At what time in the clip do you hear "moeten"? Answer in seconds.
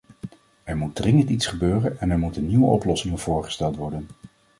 2.19-2.47